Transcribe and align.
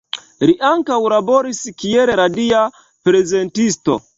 Li 0.49 0.53
ankaŭ 0.69 0.97
laboris 1.13 1.61
kiel 1.83 2.15
radia 2.21 2.65
prezentisto. 3.11 4.03